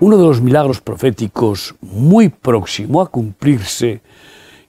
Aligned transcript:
uno 0.00 0.16
de 0.16 0.24
los 0.24 0.40
milagros 0.40 0.80
proféticos 0.80 1.74
muy 1.80 2.28
próximo 2.28 3.00
a 3.00 3.08
cumplirse, 3.08 4.00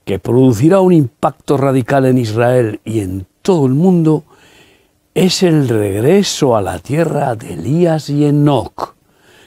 que 0.04 0.17
producirá 0.17 0.79
un 0.79 0.92
impacto 0.92 1.55
radical 1.55 2.05
en 2.05 2.17
Israel 2.17 2.80
y 2.83 3.02
en 3.02 3.28
todo 3.44 3.68
el 3.68 3.74
mundo, 3.74 4.24
es 5.14 5.44
el 5.44 5.70
regreso 5.70 6.56
a 6.56 6.64
la 6.64 6.80
tierra 6.80 7.36
de 7.36 7.54
Elías 7.54 8.10
y 8.10 8.26
Enoch, 8.26 8.96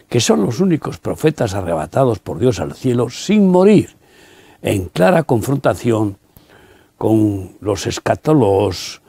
que 0.08 0.20
son 0.20 0.44
los 0.44 0.60
únicos 0.60 0.98
profetas 0.98 1.54
arrebatados 1.54 2.20
por 2.20 2.38
Dios 2.38 2.60
al 2.60 2.74
cielo 2.74 3.10
sin 3.10 3.48
morir, 3.48 3.96
en 4.60 4.84
clara 4.84 5.24
confrontación 5.24 6.16
con 6.96 7.56
los 7.60 7.88
escatólogos 7.88 9.02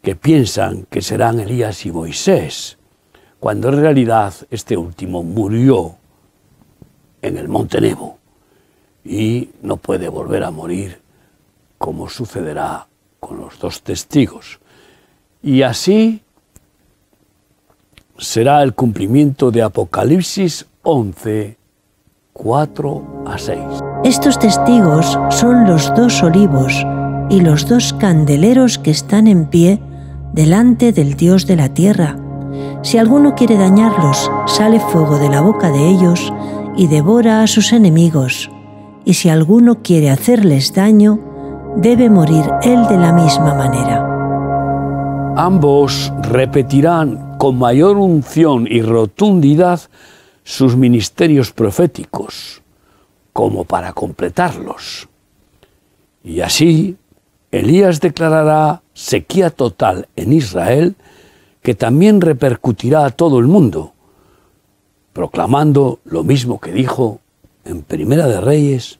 que 0.00 0.16
piensan 0.16 0.86
que 0.88 1.02
serán 1.02 1.40
Elías 1.40 1.84
y 1.84 1.92
Moisés, 1.92 2.78
cuando 3.38 3.68
en 3.68 3.80
realidad 3.82 4.32
este 4.50 4.78
último 4.78 5.22
murió 5.22 5.96
en 7.22 7.36
el 7.36 7.48
monte 7.48 7.80
Nebo 7.80 8.18
y 9.04 9.50
no 9.62 9.76
puede 9.76 10.08
volver 10.08 10.44
a 10.44 10.50
morir 10.50 11.00
como 11.78 12.08
sucederá 12.08 12.86
con 13.20 13.38
los 13.38 13.58
dos 13.58 13.82
testigos. 13.82 14.58
Y 15.42 15.62
así 15.62 16.22
será 18.18 18.62
el 18.62 18.74
cumplimiento 18.74 19.50
de 19.50 19.62
Apocalipsis 19.62 20.66
11, 20.82 21.56
4 22.32 23.24
a 23.26 23.38
6. 23.38 23.58
Estos 24.04 24.38
testigos 24.38 25.18
son 25.30 25.66
los 25.66 25.94
dos 25.94 26.22
olivos 26.22 26.72
y 27.28 27.40
los 27.40 27.68
dos 27.68 27.92
candeleros 27.92 28.78
que 28.78 28.90
están 28.90 29.26
en 29.26 29.46
pie 29.46 29.80
delante 30.32 30.92
del 30.92 31.14
Dios 31.14 31.46
de 31.46 31.56
la 31.56 31.74
tierra. 31.74 32.16
Si 32.82 32.98
alguno 32.98 33.34
quiere 33.34 33.56
dañarlos, 33.56 34.30
sale 34.46 34.80
fuego 34.80 35.18
de 35.18 35.28
la 35.28 35.40
boca 35.40 35.70
de 35.70 35.88
ellos 35.88 36.32
y 36.76 36.86
devora 36.88 37.42
a 37.42 37.46
sus 37.46 37.72
enemigos. 37.72 38.50
Y 39.04 39.14
si 39.14 39.28
alguno 39.28 39.82
quiere 39.82 40.10
hacerles 40.10 40.74
daño, 40.74 41.20
debe 41.76 42.10
morir 42.10 42.44
él 42.62 42.86
de 42.88 42.98
la 42.98 43.12
misma 43.12 43.54
manera. 43.54 44.04
Ambos 45.36 46.12
repetirán 46.22 47.36
con 47.38 47.58
mayor 47.58 47.98
unción 47.98 48.66
y 48.68 48.82
rotundidad 48.82 49.80
sus 50.44 50.76
ministerios 50.76 51.52
proféticos, 51.52 52.62
como 53.32 53.64
para 53.64 53.92
completarlos. 53.92 55.08
Y 56.24 56.40
así 56.40 56.96
Elías 57.50 58.00
declarará 58.00 58.82
sequía 58.94 59.50
total 59.50 60.08
en 60.16 60.32
Israel 60.32 60.96
que 61.62 61.74
también 61.74 62.20
repercutirá 62.20 63.04
a 63.04 63.10
todo 63.10 63.38
el 63.38 63.46
mundo, 63.46 63.92
proclamando 65.16 65.98
lo 66.04 66.24
mismo 66.24 66.60
que 66.60 66.72
dijo 66.72 67.20
en 67.64 67.80
Primera 67.80 68.26
de 68.26 68.38
Reyes 68.38 68.98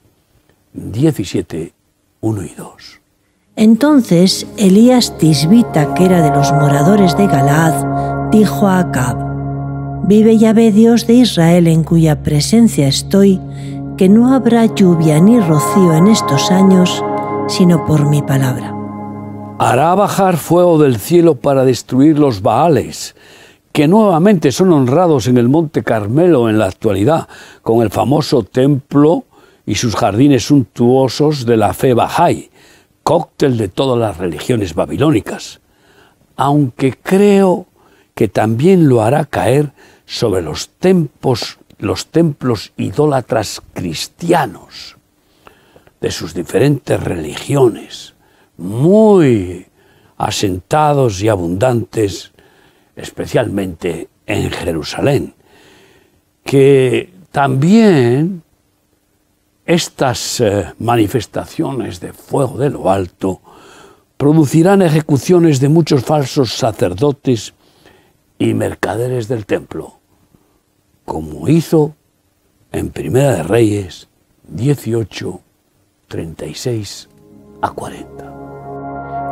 17, 0.73 1.73
1 2.21 2.43
y 2.43 2.53
2. 2.57 2.73
Entonces 3.55 4.47
Elías 4.57 5.15
Tisbita, 5.19 5.93
que 5.93 6.05
era 6.05 6.23
de 6.23 6.35
los 6.35 6.51
moradores 6.53 7.15
de 7.17 7.27
Galaad, 7.27 8.31
dijo 8.31 8.67
a 8.67 8.79
Acab, 8.79 9.27
Vive 10.07 10.39
Yahvé 10.39 10.71
Dios 10.71 11.05
de 11.05 11.13
Israel 11.13 11.67
en 11.67 11.83
cuya 11.83 12.23
presencia 12.23 12.87
estoy, 12.87 13.39
que 13.95 14.09
no 14.09 14.33
habrá 14.33 14.65
lluvia 14.65 15.19
ni 15.19 15.39
rocío 15.39 15.93
en 15.93 16.07
estos 16.07 16.49
años, 16.49 17.03
sino 17.47 17.85
por 17.85 18.09
mi 18.09 18.23
palabra. 18.23 18.73
Hará 19.59 19.93
bajar 19.93 20.37
fuego 20.37 20.79
del 20.79 20.97
cielo 20.97 21.35
para 21.35 21.63
destruir 21.63 22.17
los 22.17 22.41
Baales, 22.41 23.15
que 23.77 23.87
nuevamente 23.87 24.51
son 24.51 24.73
honrados 24.73 25.27
en 25.27 25.37
el 25.37 25.49
monte 25.49 25.83
Carmelo 25.83 26.49
en 26.49 26.57
la 26.57 26.65
actualidad, 26.65 27.27
con 27.61 27.83
el 27.83 27.91
famoso 27.91 28.41
templo 28.41 29.25
y 29.67 29.75
sus 29.75 29.95
jardines 29.95 30.47
suntuosos 30.47 31.45
de 31.45 31.57
la 31.57 31.75
fe 31.75 31.93
Bahá'í, 31.93 32.49
cóctel 33.03 33.55
de 33.55 33.67
todas 33.67 33.99
las 33.99 34.17
religiones 34.17 34.73
babilónicas, 34.73 35.59
aunque 36.37 36.93
creo 36.93 37.67
que 38.15 38.27
también 38.27 38.89
lo 38.89 39.03
hará 39.03 39.25
caer 39.25 39.73
sobre 40.07 40.41
los 40.41 40.69
templos, 40.69 41.59
los 41.77 42.07
templos 42.07 42.73
idólatras 42.77 43.61
cristianos 43.75 44.97
de 46.01 46.09
sus 46.09 46.33
diferentes 46.33 46.99
religiones, 46.99 48.15
muy 48.57 49.67
asentados 50.17 51.21
y 51.21 51.29
abundantes, 51.29 52.31
especialmente 52.97 54.09
en 54.25 54.49
Jerusalén, 54.51 55.35
que 56.43 57.13
también 57.31 58.43
estas 59.65 60.39
eh, 60.39 60.73
manifestaciones 60.79 61.99
de 61.99 62.13
fuego 62.13 62.57
de 62.57 62.69
lo 62.69 62.89
alto 62.89 63.41
producirán 64.17 64.81
ejecuciones 64.81 65.59
de 65.59 65.69
muchos 65.69 66.03
falsos 66.03 66.53
sacerdotes 66.53 67.53
y 68.39 68.53
mercaderes 68.53 69.27
del 69.27 69.45
templo, 69.45 69.99
como 71.05 71.47
hizo 71.47 71.95
en 72.71 72.89
Primera 72.89 73.33
de 73.33 73.43
Reyes 73.43 74.07
18, 74.47 75.41
36 76.07 77.09
a 77.61 77.69
40. 77.71 78.36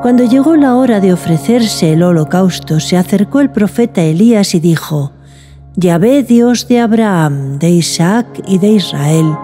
Cuando 0.05 0.23
llegó 0.23 0.55
la 0.55 0.75
hora 0.75 0.99
de 0.99 1.11
ofrecerse 1.13 1.93
el 1.93 2.03
holocausto, 2.03 2.79
se 2.79 2.95
acercó 2.95 3.39
el 3.39 3.49
profeta 3.49 4.03
Elías 4.03 4.53
y 4.53 4.59
dijo, 4.59 5.13
Yahvé 5.75 6.21
Dios 6.21 6.67
de 6.67 6.79
Abraham, 6.79 7.57
de 7.57 7.71
Isaac 7.71 8.27
y 8.45 8.59
de 8.59 8.67
Israel, 8.67 9.35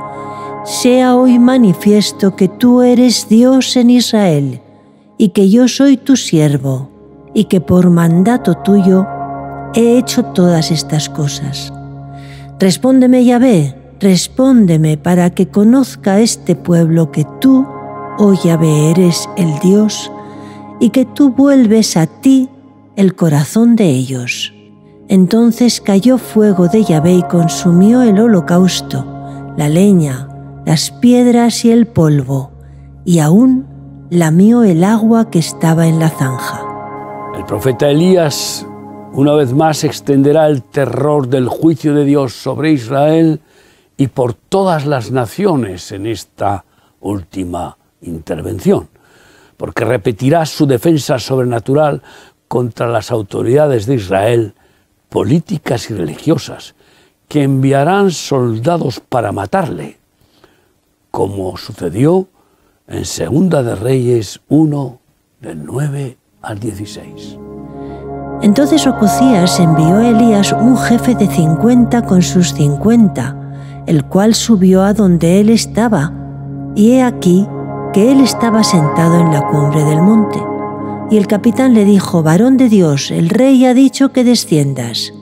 sea 0.64 1.16
hoy 1.16 1.40
manifiesto 1.40 2.36
que 2.36 2.48
tú 2.48 2.84
eres 2.84 3.28
Dios 3.28 3.76
en 3.76 3.90
Israel, 3.90 4.62
y 5.18 5.30
que 5.30 5.50
yo 5.50 5.68
soy 5.68 5.98
tu 5.98 6.16
siervo, 6.16 6.92
y 7.34 7.46
que 7.46 7.60
por 7.60 7.90
mandato 7.90 8.54
tuyo 8.54 9.08
he 9.74 9.98
hecho 9.98 10.26
todas 10.26 10.70
estas 10.70 11.10
cosas. 11.10 11.74
Respóndeme, 12.60 13.26
Yahvé, 13.26 13.76
respóndeme 14.00 14.98
para 14.98 15.32
que 15.32 15.48
conozca 15.48 16.20
este 16.20 16.56
pueblo 16.56 17.12
que 17.12 17.26
tú, 17.40 17.66
oh 18.20 18.34
Yahvé, 18.44 18.92
eres 18.92 19.28
el 19.38 19.58
Dios, 19.64 20.12
y 20.82 20.90
que 20.90 21.06
tú 21.06 21.30
vuelves 21.30 21.96
a 21.96 22.08
ti 22.08 22.50
el 22.98 23.16
corazón 23.16 23.78
de 23.78 23.90
ellos. 23.90 24.54
Entonces 25.08 25.80
cayó 25.80 26.18
fuego 26.18 26.68
de 26.68 26.84
Yahvé 26.84 27.14
y 27.14 27.24
consumió 27.24 28.02
el 28.02 28.20
holocausto, 28.20 29.06
la 29.56 29.70
leña, 29.70 30.28
las 30.66 30.92
piedras 30.92 31.64
y 31.64 31.72
el 31.72 31.88
polvo, 31.88 32.52
y 33.06 33.20
aún 33.20 33.68
lamió 34.10 34.64
el 34.64 34.84
agua 34.84 35.30
que 35.30 35.40
estaba 35.40 35.88
en 35.88 36.00
la 36.00 36.10
zanja. 36.10 36.66
El 37.38 37.46
profeta 37.46 37.90
Elías 37.90 38.66
una 39.14 39.34
vez 39.34 39.54
más 39.54 39.84
extenderá 39.84 40.48
el 40.48 40.64
terror 40.64 41.28
del 41.28 41.48
juicio 41.48 41.94
de 41.94 42.06
Dios 42.06 42.34
sobre 42.34 42.72
Israel 42.72 43.42
y 43.98 44.08
por 44.08 44.34
todas 44.34 44.86
las 44.86 45.12
naciones 45.12 45.92
en 45.92 46.06
esta 46.08 46.64
última 47.02 47.78
intervención, 48.02 48.88
porque 49.62 49.86
repetirá 49.86 50.44
su 50.48 50.66
defensa 50.66 51.20
sobrenatural 51.20 52.02
contra 52.48 52.88
las 52.88 53.12
autoridades 53.12 53.86
de 53.86 53.94
Israel, 53.94 54.56
políticas 55.08 55.92
y 55.92 55.94
religiosas, 55.94 56.74
que 57.28 57.44
enviarán 57.44 58.10
soldados 58.10 59.00
para 59.00 59.32
matarle 59.32 60.00
como 61.12 61.56
sucedió 61.58 62.28
en 62.88 63.06
Segunda 63.06 63.62
de 63.62 63.76
Reyes 63.76 64.42
1, 64.50 65.00
del 65.42 65.64
9 65.64 66.18
al 66.42 66.60
16. 66.60 67.38
Entonces 68.42 68.88
Ococías 68.88 69.60
envió 69.60 69.98
a 69.98 70.10
Elías 70.10 70.54
un 70.54 70.76
jefe 70.76 71.14
de 71.14 71.28
cincuenta 71.28 72.02
con 72.04 72.24
sus 72.24 72.56
cincuenta, 72.56 73.84
el 73.86 74.06
cual 74.06 74.34
subió 74.34 74.82
a 74.82 74.96
donde 74.96 75.40
él 75.40 75.52
estaba, 75.52 76.12
y 76.74 76.94
he 76.94 77.04
aquí 77.04 77.46
que 77.94 78.12
él 78.12 78.22
estaba 78.22 78.64
sentado 78.64 79.20
en 79.20 79.32
la 79.32 79.48
cumbre 79.48 79.84
del 79.84 80.02
monte. 80.02 80.40
Y 81.10 81.18
el 81.18 81.28
capitán 81.28 81.74
le 81.74 81.84
dijo, 81.84 82.24
varón 82.24 82.58
de 82.58 82.70
Dios, 82.70 83.12
el 83.12 83.30
rey 83.30 83.66
ha 83.66 83.74
dicho 83.74 84.12
que 84.14 84.24
desciendas. 84.24 85.14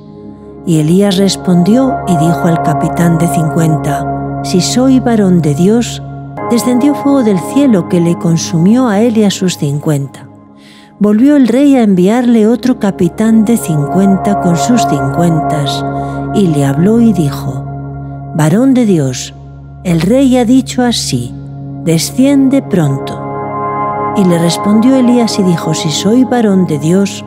Y 0.66 0.80
Elías 0.80 1.18
respondió 1.18 1.95
y 2.07 2.16
dijo 2.18 2.44
al 2.44 2.62
capitán 2.62 3.18
de 3.18 3.27
cincuenta, 3.27 4.42
si 4.44 4.62
soy 4.62 5.00
varón 5.00 5.42
de 5.42 5.56
Dios, 5.56 6.01
descendió 6.51 6.94
fuego 6.95 7.24
del 7.24 7.39
cielo 7.54 7.89
que 7.89 8.00
le 8.00 8.16
consumió 8.18 8.88
a 8.88 9.01
él 9.01 9.18
y 9.18 9.24
a 9.24 9.31
sus 9.31 9.57
cincuenta. 9.57 10.27
Volvió 11.00 11.38
el 11.38 11.48
rey 11.48 11.75
a 11.75 11.83
enviarle 11.83 12.48
otro 12.48 12.77
capitán 12.77 13.45
de 13.45 13.57
cincuenta 13.57 14.42
con 14.42 14.57
sus 14.57 14.86
cincuentas, 14.88 15.83
y 16.36 16.48
le 16.48 16.65
habló 16.65 17.01
y 17.01 17.13
dijo, 17.13 17.65
Varón 18.36 18.74
de 18.74 18.86
Dios, 18.86 19.33
el 19.83 20.01
rey 20.01 20.38
ha 20.38 20.45
dicho 20.45 20.83
así, 20.83 21.33
desciende 21.83 22.61
pronto. 22.61 23.25
Y 24.17 24.25
le 24.25 24.37
respondió 24.39 24.95
Elías 24.95 25.39
y 25.39 25.43
dijo, 25.43 25.73
Si 25.73 25.89
soy 25.89 26.23
varón 26.25 26.65
de 26.67 26.79
Dios, 26.79 27.23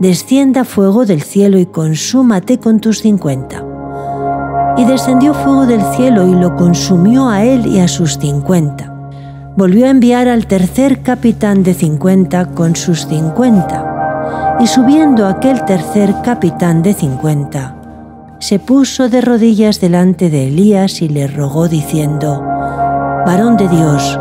descienda 0.00 0.64
fuego 0.64 1.04
del 1.04 1.22
cielo 1.22 1.58
y 1.58 1.66
consúmate 1.66 2.58
con 2.58 2.80
tus 2.80 3.00
cincuenta. 3.00 3.64
Y 4.76 4.84
descendió 4.84 5.34
fuego 5.34 5.66
del 5.66 5.82
cielo 5.96 6.26
y 6.26 6.34
lo 6.34 6.56
consumió 6.56 7.28
a 7.28 7.44
él 7.44 7.66
y 7.66 7.80
a 7.80 7.88
sus 7.88 8.18
cincuenta. 8.18 8.88
Volvió 9.56 9.86
a 9.86 9.90
enviar 9.90 10.28
al 10.28 10.46
tercer 10.46 11.02
capitán 11.02 11.62
de 11.62 11.74
cincuenta 11.74 12.46
con 12.46 12.74
sus 12.74 13.06
cincuenta, 13.06 14.56
y 14.60 14.66
subiendo 14.66 15.26
aquel 15.26 15.64
tercer 15.66 16.14
capitán 16.22 16.82
de 16.82 16.94
cincuenta, 16.94 17.76
se 18.38 18.58
puso 18.58 19.08
de 19.08 19.20
rodillas 19.20 19.80
delante 19.80 20.30
de 20.30 20.48
Elías 20.48 21.02
y 21.02 21.08
le 21.08 21.26
rogó 21.26 21.68
diciendo, 21.68 22.51
Varón 23.24 23.56
de 23.56 23.68
Dios, 23.68 24.18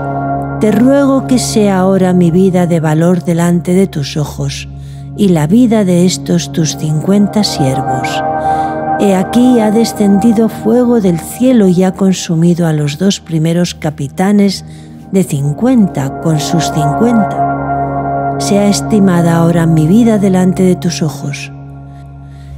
te 0.59 0.71
ruego 0.71 1.25
que 1.25 1.39
sea 1.39 1.79
ahora 1.79 2.13
mi 2.13 2.29
vida 2.29 2.67
de 2.67 2.79
valor 2.79 3.23
delante 3.23 3.73
de 3.73 3.87
tus 3.87 4.15
ojos 4.15 4.67
y 5.17 5.29
la 5.29 5.47
vida 5.47 5.83
de 5.83 6.05
estos 6.05 6.51
tus 6.51 6.77
cincuenta 6.77 7.43
siervos. 7.43 8.07
He 8.99 9.15
aquí 9.15 9.59
ha 9.59 9.71
descendido 9.71 10.49
fuego 10.49 11.01
del 11.01 11.19
cielo 11.19 11.67
y 11.67 11.83
ha 11.83 11.93
consumido 11.93 12.67
a 12.67 12.73
los 12.73 12.99
dos 12.99 13.19
primeros 13.19 13.73
capitanes 13.73 14.65
de 15.11 15.23
cincuenta 15.23 16.21
con 16.21 16.39
sus 16.39 16.71
cincuenta. 16.71 18.35
Sea 18.39 18.67
estimada 18.67 19.37
ahora 19.37 19.65
mi 19.65 19.87
vida 19.87 20.19
delante 20.19 20.61
de 20.61 20.75
tus 20.75 21.01
ojos. 21.01 21.51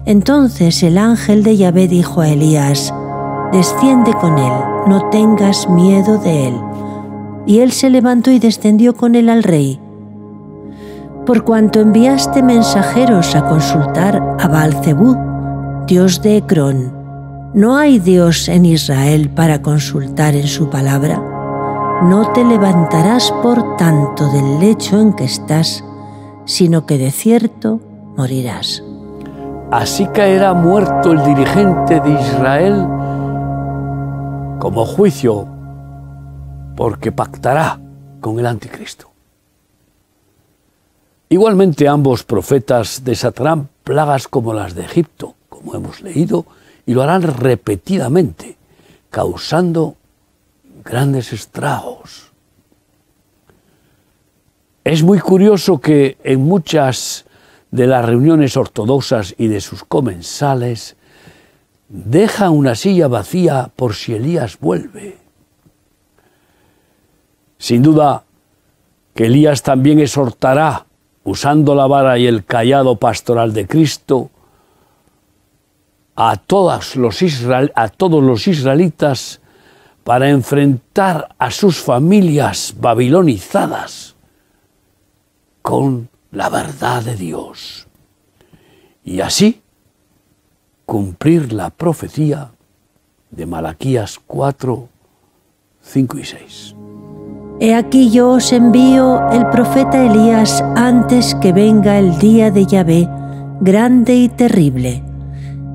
Entonces 0.05 0.83
el 0.83 0.97
ángel 0.97 1.43
de 1.43 1.55
Yahvé 1.55 1.87
dijo 1.87 2.19
a 2.19 2.27
Elías, 2.27 2.93
Desciende 3.53 4.11
con 4.13 4.39
él, 4.39 4.51
no 4.87 5.09
tengas 5.11 5.69
miedo 5.69 6.17
de 6.17 6.47
él. 6.47 6.59
Y 7.45 7.59
él 7.59 7.71
se 7.71 7.91
levantó 7.91 8.31
y 8.31 8.39
descendió 8.39 8.95
con 8.95 9.13
él 9.13 9.29
al 9.29 9.43
rey. 9.43 9.79
Por 11.27 11.43
cuanto 11.43 11.79
enviaste 11.79 12.41
mensajeros 12.41 13.35
a 13.35 13.47
consultar 13.47 14.37
a 14.39 14.47
Baalzebú, 14.47 15.15
dios 15.85 16.23
de 16.23 16.37
Ecrón, 16.37 16.91
¿no 17.53 17.77
hay 17.77 17.99
Dios 17.99 18.49
en 18.49 18.65
Israel 18.65 19.29
para 19.29 19.61
consultar 19.61 20.33
en 20.33 20.47
su 20.47 20.71
palabra? 20.71 21.21
No 22.01 22.31
te 22.33 22.43
levantarás 22.43 23.31
por 23.43 23.77
tanto 23.77 24.31
del 24.31 24.59
lecho 24.61 24.99
en 24.99 25.13
que 25.13 25.25
estás, 25.25 25.83
sino 26.45 26.87
que 26.87 26.97
de 26.97 27.11
cierto 27.11 27.79
morirás. 28.17 28.83
Así 29.69 30.07
caerá 30.07 30.55
muerto 30.55 31.11
el 31.11 31.23
dirigente 31.23 31.99
de 31.99 32.13
Israel 32.13 32.87
como 34.63 34.85
juicio, 34.85 35.45
porque 36.77 37.11
pactará 37.11 37.81
con 38.21 38.39
el 38.39 38.45
anticristo. 38.45 39.11
Igualmente 41.27 41.85
ambos 41.89 42.23
profetas 42.23 43.03
desatarán 43.03 43.67
plagas 43.83 44.29
como 44.29 44.53
las 44.53 44.73
de 44.73 44.85
Egipto, 44.85 45.35
como 45.49 45.75
hemos 45.75 45.99
leído, 45.99 46.45
y 46.85 46.93
lo 46.93 47.03
harán 47.03 47.23
repetidamente, 47.23 48.55
causando 49.09 49.97
grandes 50.85 51.33
estragos. 51.33 52.31
Es 54.85 55.03
muy 55.03 55.19
curioso 55.19 55.81
que 55.81 56.15
en 56.23 56.41
muchas 56.41 57.25
de 57.69 57.85
las 57.85 58.05
reuniones 58.05 58.55
ortodoxas 58.55 59.35
y 59.37 59.47
de 59.47 59.59
sus 59.59 59.83
comensales 59.83 60.95
deja 61.93 62.49
una 62.49 62.73
silla 62.73 63.07
vacía 63.07 63.71
por 63.75 63.93
si 63.93 64.15
Elías 64.15 64.59
vuelve. 64.59 65.17
Sin 67.59 67.83
duda 67.83 68.23
que 69.13 69.27
Elías 69.27 69.61
también 69.61 69.99
exhortará, 69.99 70.87
usando 71.23 71.75
la 71.75 71.85
vara 71.85 72.17
y 72.17 72.25
el 72.25 72.45
callado 72.45 72.95
pastoral 72.95 73.53
de 73.53 73.67
Cristo, 73.67 74.31
a, 76.15 76.35
todos 76.35 76.95
los 76.95 77.23
a 77.75 77.87
todos 77.89 78.23
los 78.23 78.47
israelitas 78.47 79.39
para 80.03 80.29
enfrentar 80.29 81.35
a 81.37 81.51
sus 81.51 81.77
familias 81.77 82.73
babilonizadas 82.79 84.15
con 85.61 86.09
la 86.31 86.49
verdad 86.49 87.03
de 87.03 87.15
Dios. 87.15 87.87
Y 89.05 89.21
así 89.21 89.62
cumplir 90.85 91.53
la 91.53 91.69
profecía 91.69 92.51
de 93.31 93.45
Malaquías 93.45 94.19
4, 94.27 94.87
5 95.81 96.17
y 96.17 96.23
6. 96.23 96.75
He 97.59 97.75
aquí 97.75 98.09
yo 98.09 98.31
os 98.31 98.51
envío 98.51 99.29
el 99.31 99.47
profeta 99.49 100.05
Elías 100.05 100.63
antes 100.75 101.35
que 101.35 101.53
venga 101.53 101.97
el 101.97 102.17
día 102.19 102.51
de 102.51 102.65
Yahvé, 102.65 103.09
grande 103.61 104.15
y 104.15 104.29
terrible. 104.29 105.03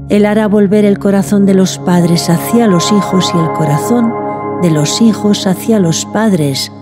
Él 0.09 0.27
hará 0.27 0.49
volver 0.49 0.85
el 0.85 0.99
corazón 0.99 1.47
de 1.47 1.55
los 1.55 1.79
padres 1.79 2.29
hacia 2.31 2.67
los 2.67 2.93
hijos 2.93 3.33
y 3.35 3.39
el 3.39 3.53
corazón 3.53 4.13
de 4.63 4.71
los 4.71 5.01
hijos 5.01 5.47
hacia 5.47 5.79
los 5.79 6.05
padres, 6.07 6.73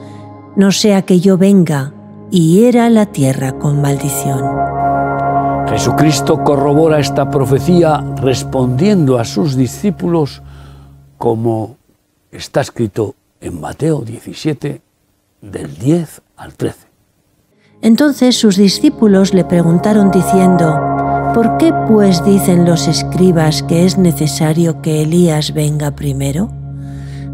no 0.56 0.72
sea 0.72 1.02
que 1.02 1.20
yo 1.20 1.36
venga 1.36 1.92
y 2.30 2.56
hiera 2.56 2.88
la 2.88 3.06
tierra 3.06 3.52
con 3.52 3.80
maldición. 3.82 4.75
Jesucristo 5.68 6.44
corrobora 6.44 7.00
esta 7.00 7.28
profecía 7.28 8.02
respondiendo 8.16 9.18
a 9.18 9.24
sus 9.24 9.56
discípulos 9.56 10.42
como 11.18 11.76
está 12.30 12.60
escrito 12.60 13.14
en 13.40 13.60
Mateo 13.60 14.00
17, 14.00 14.80
del 15.42 15.76
10 15.78 16.22
al 16.36 16.54
13. 16.54 16.86
Entonces 17.82 18.38
sus 18.38 18.56
discípulos 18.56 19.34
le 19.34 19.44
preguntaron 19.44 20.10
diciendo, 20.10 20.80
¿por 21.34 21.58
qué 21.58 21.72
pues 21.88 22.24
dicen 22.24 22.64
los 22.64 22.88
escribas 22.88 23.62
que 23.62 23.84
es 23.84 23.98
necesario 23.98 24.80
que 24.82 25.02
Elías 25.02 25.52
venga 25.52 25.90
primero? 25.90 26.50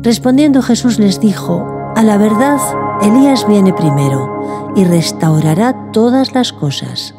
Respondiendo 0.03 0.63
Jesús 0.63 0.99
les 0.99 1.21
dijo, 1.21 1.67
a 1.95 2.03
la 2.03 2.17
verdad, 2.19 2.59
Elías 3.03 3.47
viene 3.47 3.73
primero 3.73 4.73
y 4.75 4.85
restaurará 4.85 5.93
todas 5.93 6.35
las 6.35 6.53
cosas. 6.53 7.15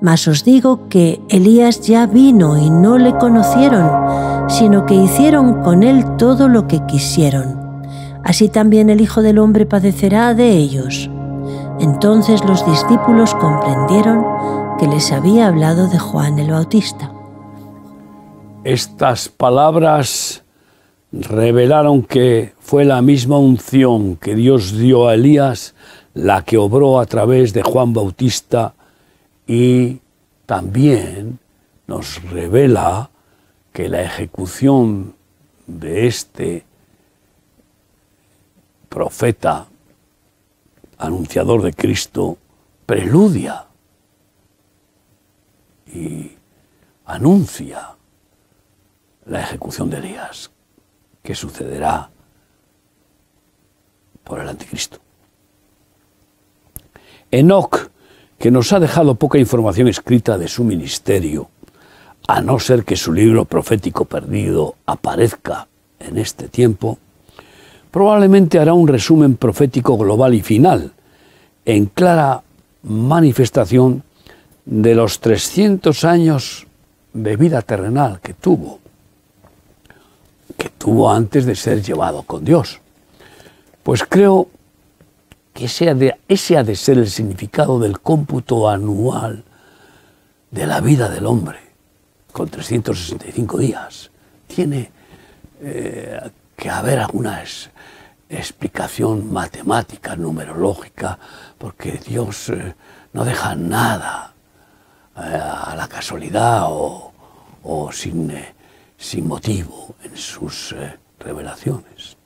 Mas 0.00 0.28
os 0.28 0.44
digo 0.44 0.88
que 0.88 1.20
Elías 1.28 1.80
ya 1.80 2.06
vino 2.06 2.56
y 2.56 2.70
no 2.70 2.98
le 2.98 3.16
conocieron, 3.18 4.48
sino 4.48 4.86
que 4.86 4.94
hicieron 4.94 5.62
con 5.62 5.82
él 5.82 6.04
todo 6.16 6.48
lo 6.48 6.68
que 6.68 6.84
quisieron. 6.86 7.82
Así 8.22 8.48
también 8.48 8.90
el 8.90 9.00
Hijo 9.00 9.22
del 9.22 9.38
Hombre 9.38 9.66
padecerá 9.66 10.34
de 10.34 10.50
ellos. 10.50 11.10
Entonces 11.80 12.44
los 12.44 12.64
discípulos 12.64 13.34
comprendieron 13.34 14.24
que 14.78 14.86
les 14.86 15.10
había 15.10 15.48
hablado 15.48 15.88
de 15.88 15.98
Juan 15.98 16.38
el 16.38 16.50
Bautista. 16.50 17.12
Estas 18.64 19.28
palabras 19.28 20.42
revelaron 21.10 22.02
que 22.02 22.54
fue 22.60 22.84
la 22.84 23.02
misma 23.02 23.38
unción 23.38 24.16
que 24.16 24.34
Dios 24.34 24.76
dio 24.76 25.08
a 25.08 25.14
Elías 25.14 25.74
la 26.14 26.42
que 26.42 26.58
obró 26.58 27.00
a 27.00 27.06
través 27.06 27.52
de 27.52 27.62
Juan 27.62 27.92
Bautista 27.92 28.74
y 29.48 30.00
también 30.44 31.40
nos 31.86 32.22
revela 32.22 33.10
que 33.72 33.88
la 33.88 34.02
ejecución 34.02 35.16
de 35.66 36.06
este 36.06 36.64
profeta 38.90 39.66
anunciador 40.98 41.62
de 41.62 41.72
Cristo 41.72 42.36
preludia 42.84 43.64
y 45.86 46.30
anuncia 47.06 47.96
la 49.24 49.40
ejecución 49.40 49.88
de 49.88 49.96
Elías, 49.96 50.50
que 51.22 51.34
sucederá 51.34 52.10
por 54.24 54.40
el 54.40 54.48
anticristo. 54.48 54.98
Enoch 57.30 57.90
que 58.38 58.50
nos 58.50 58.72
ha 58.72 58.80
dejado 58.80 59.16
poca 59.16 59.38
información 59.38 59.88
escrita 59.88 60.38
de 60.38 60.48
su 60.48 60.64
ministerio, 60.64 61.50
a 62.26 62.40
no 62.40 62.58
ser 62.58 62.84
que 62.84 62.96
su 62.96 63.12
libro 63.12 63.44
profético 63.44 64.04
perdido 64.04 64.76
aparezca 64.86 65.66
en 65.98 66.18
este 66.18 66.48
tiempo, 66.48 66.98
probablemente 67.90 68.58
hará 68.58 68.74
un 68.74 68.86
resumen 68.86 69.36
profético 69.36 69.96
global 69.96 70.34
y 70.34 70.42
final, 70.42 70.92
en 71.64 71.86
clara 71.86 72.42
manifestación 72.82 74.04
de 74.64 74.94
los 74.94 75.20
300 75.20 76.04
años 76.04 76.66
de 77.12 77.36
vida 77.36 77.62
terrenal 77.62 78.20
que 78.20 78.34
tuvo, 78.34 78.78
que 80.56 80.68
tuvo 80.70 81.10
antes 81.10 81.44
de 81.44 81.56
ser 81.56 81.82
llevado 81.82 82.22
con 82.22 82.44
Dios. 82.44 82.80
Pues 83.82 84.04
creo 84.04 84.48
que 85.58 85.64
ese 85.64 85.90
ha, 85.90 85.94
de, 85.94 86.16
ese 86.28 86.56
ha 86.56 86.62
de 86.62 86.76
ser 86.76 86.98
el 86.98 87.10
significado 87.10 87.80
del 87.80 87.98
cómputo 87.98 88.68
anual 88.68 89.42
de 90.52 90.66
la 90.68 90.80
vida 90.80 91.08
del 91.08 91.26
hombre, 91.26 91.58
con 92.30 92.48
365 92.48 93.58
días. 93.58 94.08
Tiene 94.46 94.92
eh, 95.60 96.30
que 96.56 96.70
haber 96.70 97.00
alguna 97.00 97.42
explicación 98.28 99.32
matemática, 99.32 100.14
numerológica, 100.14 101.18
porque 101.58 102.00
Dios 102.06 102.50
eh, 102.50 102.76
no 103.12 103.24
deja 103.24 103.56
nada 103.56 104.34
eh, 105.16 105.20
a 105.20 105.74
la 105.76 105.88
casualidad 105.88 106.66
o, 106.68 107.90
sin, 107.90 108.32
sin 108.96 109.26
motivo 109.26 109.96
en 110.04 110.16
sus 110.16 110.72
revelaciones. 111.18 112.16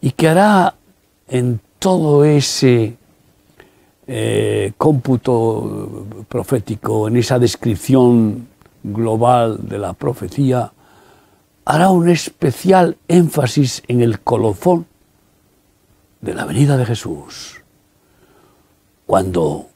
Y 0.00 0.12
que 0.12 0.28
hará 0.28 0.76
en 1.28 1.60
todo 1.78 2.24
ese 2.24 2.96
eh, 4.06 4.72
cómputo 4.78 6.06
profético, 6.28 7.08
en 7.08 7.16
esa 7.16 7.38
descripción 7.38 8.48
global 8.82 9.68
de 9.68 9.78
la 9.78 9.92
profecía, 9.92 10.72
hará 11.64 11.90
un 11.90 12.08
especial 12.08 12.96
énfasis 13.08 13.82
en 13.88 14.00
el 14.00 14.20
colofón 14.20 14.86
de 16.20 16.34
la 16.34 16.44
venida 16.44 16.76
de 16.76 16.86
Jesús, 16.86 17.62
cuando 19.06 19.66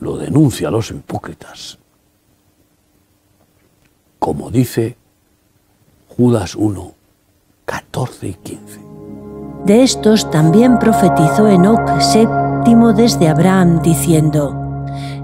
lo 0.00 0.18
denuncia 0.18 0.68
a 0.68 0.70
los 0.70 0.90
hipócritas, 0.90 1.78
como 4.18 4.50
dice 4.50 4.96
Judas 6.08 6.54
1, 6.54 6.94
14 7.64 8.28
y 8.28 8.34
15. 8.34 8.95
De 9.66 9.82
estos 9.82 10.30
también 10.30 10.78
profetizó 10.78 11.48
Enoc 11.48 12.00
séptimo 12.00 12.92
desde 12.92 13.28
Abraham, 13.28 13.82
diciendo, 13.82 14.54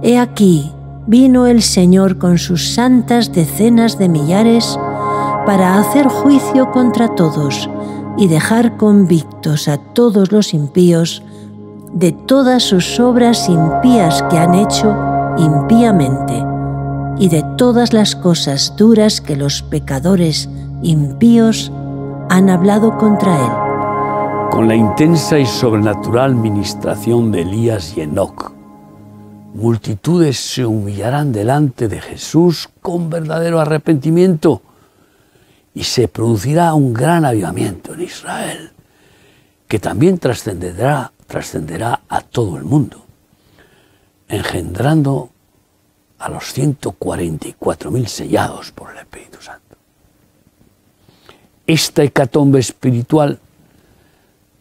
He 0.03 0.19
aquí, 0.19 0.73
vino 1.07 1.47
el 1.47 1.63
Señor 1.63 2.19
con 2.19 2.39
sus 2.39 2.75
santas 2.75 3.33
decenas 3.33 3.99
de 3.99 4.09
millares 4.09 4.77
para 5.47 5.79
hacer 5.79 6.09
juicio 6.09 6.73
contra 6.73 7.15
todos 7.15 7.71
y 8.19 8.27
dejar 8.27 8.77
convictos 8.77 9.69
a 9.69 9.79
todos 9.79 10.33
los 10.33 10.55
impíos 10.55 11.23
de 11.93 12.11
todas 12.11 12.65
sus 12.65 12.99
obras 12.99 13.49
impías 13.49 14.25
que 14.29 14.39
han 14.39 14.57
hecho 14.57 14.93
impíamente 15.39 16.45
y 17.17 17.29
de 17.29 17.45
todas 17.57 17.93
las 17.93 18.17
cosas 18.17 18.75
duras 18.77 19.21
que 19.21 19.37
los 19.37 19.63
pecadores 19.63 20.49
impíos 20.83 21.71
han 22.29 22.51
hablado 22.51 22.99
contra 22.99 23.37
él. 23.37 23.62
Con 24.53 24.69
la 24.69 24.75
intensa 24.75 25.39
y 25.39 25.47
sobrenatural 25.47 26.35
ministración 26.35 27.33
de 27.33 27.41
Elías 27.41 27.97
y 27.97 28.03
Enoc, 28.03 28.53
multitudes 29.55 30.39
se 30.39 30.67
humillarán 30.67 31.33
delante 31.33 31.89
de 31.89 32.03
Jesús 32.03 32.69
con 32.83 33.09
verdadero 33.09 33.61
arrepentimiento 33.61 34.61
y 35.73 35.85
se 35.85 36.07
producirá 36.07 36.75
un 36.75 36.93
gran 36.93 37.25
avivamiento 37.25 37.95
en 37.95 38.03
Israel, 38.03 38.73
que 39.67 39.79
también 39.79 40.19
trascenderá, 40.19 41.13
trascenderá 41.27 42.03
a 42.07 42.21
todo 42.21 42.59
el 42.59 42.65
mundo, 42.65 43.07
engendrando 44.29 45.31
a 46.19 46.29
los 46.29 46.55
144.000 46.55 48.07
sellados 48.07 48.71
por 48.71 48.91
el 48.91 48.99
Espíritu 48.99 49.41
Santo. 49.41 49.77
Esta 51.67 52.03
hecatombe 52.03 52.61
espiritual 52.61 53.41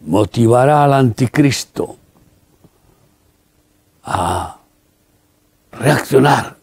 motivará 0.06 0.84
al 0.84 0.94
anticristo 0.94 1.98
a 4.04 4.58
reaccionar 5.72 6.58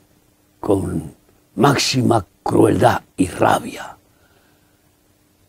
con 0.61 1.15
máxima 1.55 2.25
crueldad 2.43 3.03
y 3.17 3.27
rabia 3.29 3.97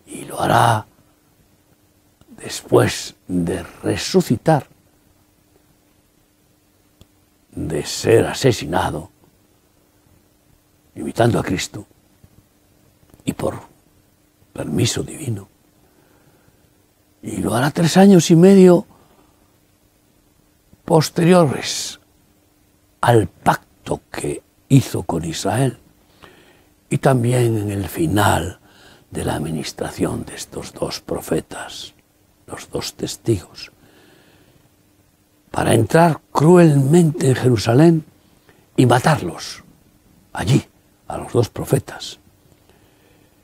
y 0.05 0.25
lo 0.25 0.39
hará 0.41 0.85
después 2.37 3.15
de 3.27 3.63
resucitar, 3.83 4.67
de 7.51 7.85
ser 7.85 8.25
asesinado, 8.25 9.09
imitando 10.95 11.39
a 11.39 11.43
Cristo 11.43 11.85
y 13.25 13.33
por 13.33 13.59
permiso 14.53 15.03
divino. 15.03 15.47
Hará 17.55 17.71
tres 17.71 17.97
años 17.97 18.29
y 18.31 18.35
medio 18.35 18.85
posteriores 20.85 21.99
al 23.01 23.27
pacto 23.27 24.01
que 24.11 24.41
hizo 24.69 25.03
con 25.03 25.25
Israel 25.25 25.77
y 26.89 26.97
también 26.97 27.57
en 27.57 27.71
el 27.71 27.87
final 27.87 28.59
de 29.11 29.25
la 29.25 29.35
administración 29.35 30.25
de 30.25 30.35
estos 30.35 30.73
dos 30.73 30.99
profetas, 31.01 31.93
los 32.47 32.69
dos 32.69 32.93
testigos, 32.93 33.71
para 35.51 35.73
entrar 35.73 36.21
cruelmente 36.31 37.29
en 37.29 37.35
Jerusalén 37.35 38.05
y 38.75 38.85
matarlos 38.85 39.63
allí, 40.33 40.63
a 41.07 41.17
los 41.17 41.33
dos 41.33 41.49
profetas, 41.49 42.19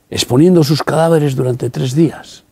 exponiendo 0.10 0.64
sus 0.64 0.84
cadáveres 0.84 1.36
durante 1.36 1.70
tres 1.70 1.96
días, 1.96 2.45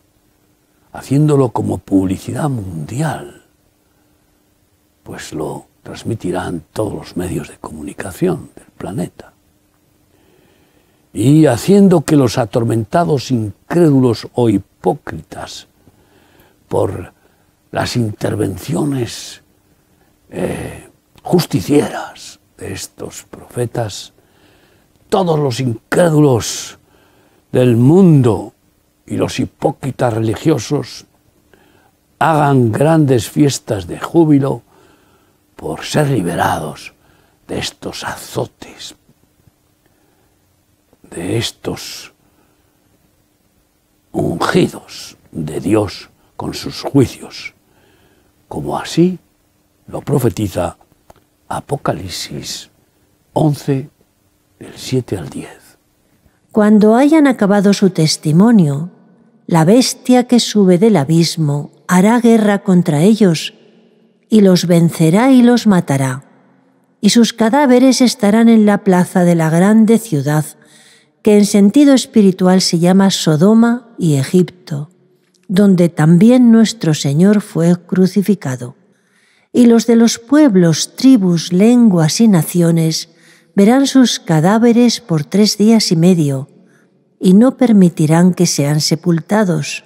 haciéndolo 0.93 1.49
como 1.49 1.79
publicidad 1.79 2.49
mundial, 2.49 3.43
pues 5.01 5.33
lo 5.33 5.65
transmitirán 5.81 6.63
todos 6.71 6.93
los 6.93 7.17
medios 7.17 7.49
de 7.49 7.57
comunicación 7.57 8.51
del 8.55 8.67
planeta. 8.77 9.33
Y 11.11 11.47
haciendo 11.47 12.01
que 12.01 12.15
los 12.15 12.37
atormentados 12.37 13.31
incrédulos 13.31 14.27
o 14.33 14.49
hipócritas 14.49 15.67
por 16.69 17.11
las 17.71 17.95
intervenciones 17.95 19.41
eh, 20.29 20.89
justicieras 21.21 22.39
de 22.57 22.73
estos 22.73 23.25
profetas, 23.29 24.13
todos 25.09 25.39
los 25.39 25.59
incrédulos 25.59 26.79
del 27.51 27.77
mundo 27.77 28.52
y 29.05 29.17
los 29.17 29.39
hipócritas 29.39 30.13
religiosos 30.13 31.05
hagan 32.19 32.71
grandes 32.71 33.29
fiestas 33.29 33.87
de 33.87 33.99
júbilo 33.99 34.61
por 35.55 35.83
ser 35.83 36.09
liberados 36.09 36.93
de 37.47 37.59
estos 37.59 38.03
azotes 38.03 38.95
de 41.13 41.37
estos 41.37 42.11
ungidos 44.11 45.17
de 45.31 45.59
Dios 45.59 46.09
con 46.35 46.53
sus 46.53 46.81
juicios, 46.81 47.53
como 48.47 48.77
así 48.77 49.19
lo 49.87 50.01
profetiza 50.01 50.77
Apocalipsis 51.47 52.69
11, 53.33 53.89
del 54.59 54.73
7 54.75 55.17
al 55.17 55.29
10. 55.29 55.49
Cuando 56.51 56.95
hayan 56.95 57.27
acabado 57.27 57.73
su 57.73 57.89
testimonio, 57.89 58.89
la 59.47 59.65
bestia 59.65 60.25
que 60.25 60.39
sube 60.39 60.77
del 60.77 60.95
abismo 60.95 61.71
hará 61.87 62.19
guerra 62.19 62.63
contra 62.63 63.01
ellos 63.01 63.53
y 64.29 64.41
los 64.41 64.67
vencerá 64.67 65.31
y 65.31 65.41
los 65.41 65.67
matará, 65.67 66.25
y 67.01 67.09
sus 67.09 67.33
cadáveres 67.33 68.01
estarán 68.01 68.49
en 68.49 68.65
la 68.65 68.83
plaza 68.83 69.23
de 69.23 69.35
la 69.35 69.49
grande 69.49 69.97
ciudad 69.97 70.45
que 71.21 71.37
en 71.37 71.45
sentido 71.45 71.93
espiritual 71.93 72.61
se 72.61 72.79
llama 72.79 73.09
Sodoma 73.09 73.93
y 73.97 74.15
Egipto, 74.15 74.89
donde 75.47 75.89
también 75.89 76.51
nuestro 76.51 76.93
Señor 76.93 77.41
fue 77.41 77.75
crucificado. 77.85 78.75
Y 79.53 79.67
los 79.67 79.87
de 79.87 79.95
los 79.95 80.19
pueblos, 80.19 80.95
tribus, 80.95 81.53
lenguas 81.53 82.19
y 82.19 82.27
naciones 82.27 83.09
verán 83.55 83.87
sus 83.87 84.19
cadáveres 84.19 84.99
por 84.99 85.23
tres 85.23 85.57
días 85.57 85.91
y 85.91 85.95
medio, 85.95 86.49
y 87.23 87.33
no 87.35 87.55
permitirán 87.55 88.33
que 88.33 88.45
sean 88.45 88.81
sepultados. 88.81 89.85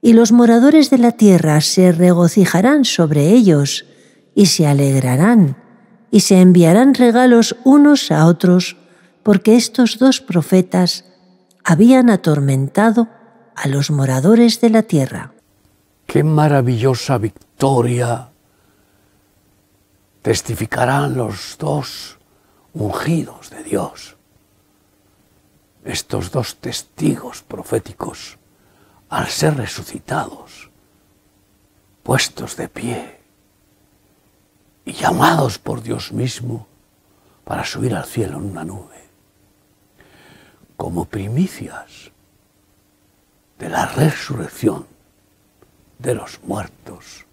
Y 0.00 0.12
los 0.12 0.30
moradores 0.30 0.90
de 0.90 0.98
la 0.98 1.10
tierra 1.10 1.60
se 1.60 1.90
regocijarán 1.90 2.84
sobre 2.84 3.30
ellos, 3.30 3.84
y 4.32 4.46
se 4.46 4.68
alegrarán, 4.68 5.56
y 6.12 6.20
se 6.20 6.40
enviarán 6.40 6.94
regalos 6.94 7.56
unos 7.64 8.12
a 8.12 8.26
otros, 8.26 8.76
porque 9.24 9.56
estos 9.56 9.98
dos 9.98 10.20
profetas 10.20 11.04
habían 11.64 12.10
atormentado 12.10 13.08
a 13.56 13.66
los 13.66 13.90
moradores 13.90 14.60
de 14.60 14.70
la 14.70 14.84
tierra. 14.84 15.32
Qué 16.06 16.22
maravillosa 16.22 17.18
victoria 17.18 18.28
testificarán 20.22 21.16
los 21.16 21.56
dos 21.58 22.18
ungidos 22.72 23.50
de 23.50 23.64
Dios, 23.64 24.15
estos 25.86 26.30
dos 26.30 26.56
testigos 26.56 27.42
proféticos, 27.42 28.38
al 29.08 29.28
ser 29.28 29.56
resucitados, 29.56 30.70
puestos 32.02 32.56
de 32.56 32.68
pie 32.68 33.20
y 34.84 34.92
llamados 34.92 35.58
por 35.58 35.82
Dios 35.82 36.12
mismo 36.12 36.66
para 37.44 37.64
subir 37.64 37.94
al 37.94 38.04
cielo 38.04 38.38
en 38.38 38.44
una 38.50 38.64
nube 38.64 39.06
como 40.76 41.06
primicias 41.06 42.10
de 43.58 43.68
la 43.68 43.86
resurrección 43.86 44.86
de 45.98 46.14
los 46.14 46.42
muertos, 46.42 47.24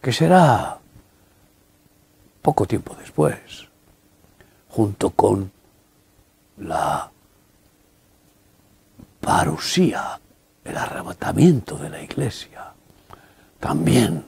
que 0.00 0.12
será 0.12 0.78
poco 2.40 2.66
tiempo 2.66 2.94
después, 2.94 3.68
junto 4.68 5.10
con 5.10 5.50
la 6.58 7.10
parusía, 9.28 10.18
el 10.64 10.74
arrebatamiento 10.78 11.76
de 11.76 11.90
la 11.90 12.00
iglesia, 12.00 12.72
también 13.60 14.24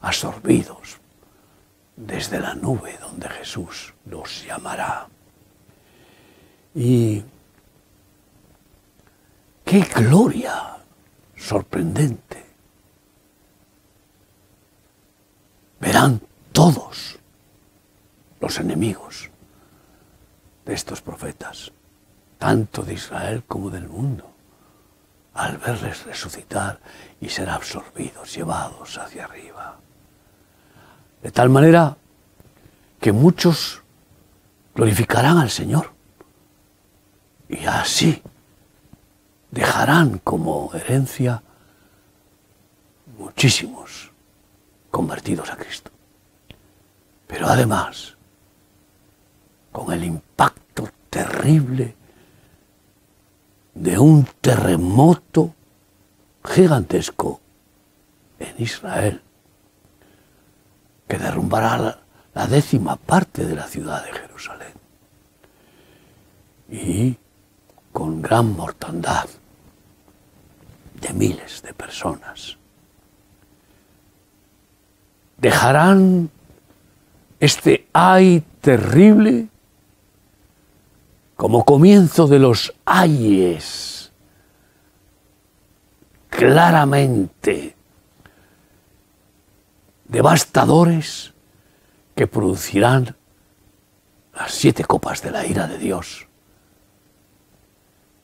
absorbidos 0.00 0.96
desde 1.94 2.40
la 2.40 2.54
nube 2.54 2.96
donde 2.98 3.28
Jesús 3.28 3.92
los 4.06 4.46
llamará. 4.46 5.06
Y 6.74 7.22
qué 9.62 9.80
gloria 9.94 10.78
sorprendente. 11.36 12.46
Verán 15.80 16.22
todos 16.50 17.18
los 18.40 18.58
enemigos 18.58 19.28
de 20.64 20.72
estos 20.72 21.02
profetas, 21.02 21.70
tanto 22.44 22.82
de 22.82 22.92
Israel 22.92 23.42
como 23.48 23.70
del 23.70 23.88
mundo, 23.88 24.30
al 25.32 25.56
verles 25.56 26.04
resucitar 26.04 26.78
y 27.18 27.30
ser 27.30 27.48
absorbidos, 27.48 28.34
llevados 28.36 28.98
hacia 28.98 29.24
arriba. 29.24 29.78
De 31.22 31.30
tal 31.30 31.48
manera 31.48 31.96
que 33.00 33.12
muchos 33.12 33.80
glorificarán 34.74 35.38
al 35.38 35.48
Señor 35.48 35.90
y 37.48 37.64
así 37.64 38.22
dejarán 39.50 40.18
como 40.18 40.70
herencia 40.74 41.42
muchísimos 43.16 44.10
convertidos 44.90 45.48
a 45.48 45.56
Cristo. 45.56 45.90
Pero 47.26 47.46
además, 47.46 48.18
con 49.72 49.90
el 49.94 50.04
impacto 50.04 50.90
terrible 51.08 52.03
de 53.74 53.98
un 53.98 54.26
terremoto 54.40 55.54
gigantesco 56.44 57.40
en 58.38 58.54
Israel, 58.58 59.20
que 61.08 61.18
derrumbará 61.18 62.00
la, 62.32 62.46
décima 62.46 62.96
parte 62.96 63.44
de 63.44 63.54
la 63.54 63.66
ciudad 63.66 64.04
de 64.04 64.12
Jerusalén. 64.12 64.74
Y 66.68 67.16
con 67.92 68.20
gran 68.20 68.56
mortandad 68.56 69.28
de 71.00 71.12
miles 71.12 71.62
de 71.62 71.72
personas. 71.72 72.56
Dejarán 75.36 76.30
este 77.38 77.86
ay 77.92 78.42
terrible 78.60 79.48
como 81.36 81.64
comienzo 81.64 82.26
de 82.26 82.38
los 82.38 82.72
ayes 82.84 84.12
claramente 86.28 87.76
devastadores 90.06 91.32
que 92.14 92.26
producirán 92.26 93.16
las 94.34 94.52
siete 94.52 94.84
copas 94.84 95.22
de 95.22 95.30
la 95.30 95.46
ira 95.46 95.66
de 95.66 95.78
Dios, 95.78 96.26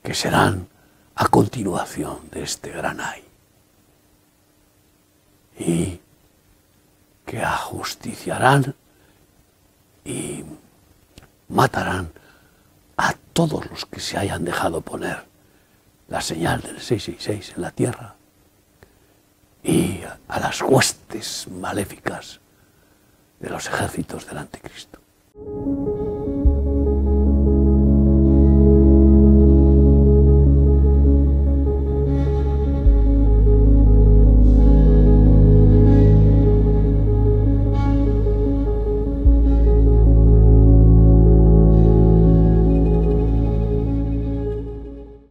que 0.03 0.15
serán 0.15 0.69
a 1.15 1.27
continuación 1.29 2.19
de 2.31 2.43
este 2.43 2.71
gran 2.71 3.01
ay, 3.01 3.25
y 5.59 6.01
que 7.27 7.43
ajusticiarán 7.43 8.75
y 10.05 10.45
matarán 11.49 12.13
a 13.01 13.15
todos 13.33 13.65
los 13.71 13.87
que 13.87 13.99
se 13.99 14.19
hayan 14.19 14.45
dejado 14.45 14.83
poner 14.83 15.25
la 16.09 16.21
señal 16.21 16.61
del 16.61 16.81
666 16.81 17.55
en 17.57 17.63
la 17.63 17.71
tierra 17.71 18.15
y 19.63 20.01
a 20.29 20.39
las 20.39 20.61
huestes 20.61 21.47
maléficas 21.49 22.41
de 23.39 23.49
los 23.49 23.67
ejércitos 23.69 24.27
del 24.27 24.37
anticristo. 24.37 25.01